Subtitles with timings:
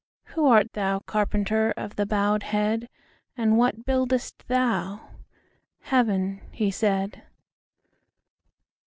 [0.33, 2.89] "Who art thou, carpenter, Of the bowed head;
[3.37, 7.21] And what buildest thou?""Heaven," he said.